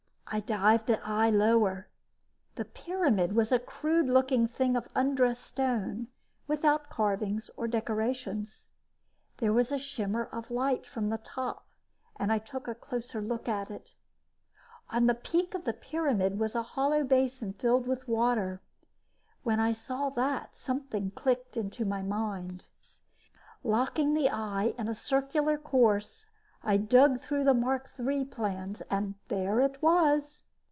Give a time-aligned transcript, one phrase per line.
[0.33, 1.89] I dived the eye lower.
[2.55, 6.07] The pyramid was a crude looking thing of undressed stone,
[6.47, 8.69] without carvings or decorations.
[9.39, 11.65] There was a shimmer of light from the top
[12.15, 13.93] and I took a closer look at it.
[14.89, 18.61] On the peak of the pyramid was a hollow basin filled with water.
[19.43, 22.63] When I saw that, something clicked in my mind.
[23.65, 26.29] Locking the eye in a circular course,
[26.63, 30.43] I dug through the Mark III plans and there it was.